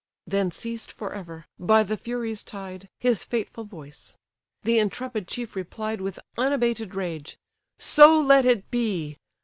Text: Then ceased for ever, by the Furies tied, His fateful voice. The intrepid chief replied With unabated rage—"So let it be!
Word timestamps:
Then 0.25 0.49
ceased 0.49 0.91
for 0.91 1.13
ever, 1.13 1.45
by 1.59 1.83
the 1.83 1.95
Furies 1.95 2.41
tied, 2.43 2.89
His 2.99 3.23
fateful 3.23 3.65
voice. 3.65 4.17
The 4.63 4.79
intrepid 4.79 5.27
chief 5.27 5.55
replied 5.55 6.01
With 6.01 6.19
unabated 6.39 6.95
rage—"So 6.95 8.19
let 8.19 8.43
it 8.43 8.71
be! 8.71 9.19